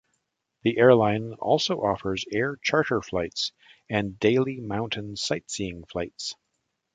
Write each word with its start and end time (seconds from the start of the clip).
The 0.63 0.79
airline 0.79 1.33
also 1.33 1.81
offers 1.83 2.25
air 2.31 2.57
charter 2.63 3.03
flights 3.03 3.51
and 3.87 4.17
daily 4.17 4.59
mountain 4.59 5.15
sightseeing 5.15 5.85
flights. 5.85 6.33